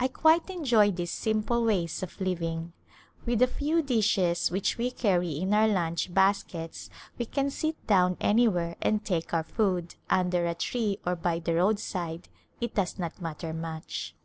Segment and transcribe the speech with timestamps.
[0.00, 2.72] I quite enjoy these simple ways of living.
[3.24, 8.16] With the {^\N dishes which we carry in our lunch baskets we can sit down
[8.20, 11.54] anywhere and take our food, A Glimpse of India under a tree or by the
[11.54, 12.28] roadside,
[12.60, 14.16] it does not matter much.